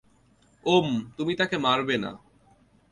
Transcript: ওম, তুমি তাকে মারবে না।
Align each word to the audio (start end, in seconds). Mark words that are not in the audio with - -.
ওম, 0.63 0.87
তুমি 1.17 1.33
তাকে 1.35 1.57
মারবে 1.57 1.95
না। 1.97 2.11